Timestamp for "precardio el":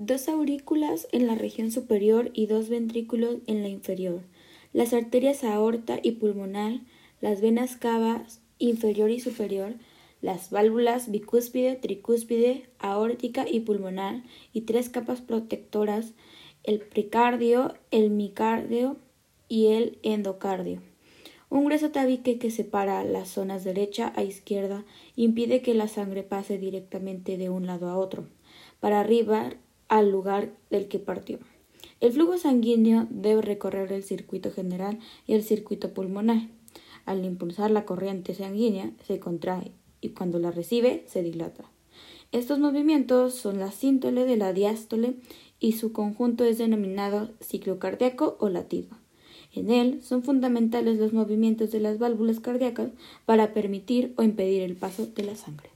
16.80-18.08